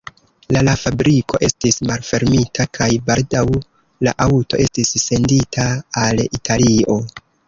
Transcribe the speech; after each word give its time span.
La 0.55 0.61
la 0.67 0.71
fabriko 0.83 1.39
estis 1.47 1.75
malfermita 1.89 2.65
kaj 2.77 2.87
baldaŭ 3.09 3.43
la 4.07 4.13
aŭto 4.27 4.61
estis 4.65 4.95
sendita 5.03 5.67
al 6.05 6.23
Italio. 6.29 6.97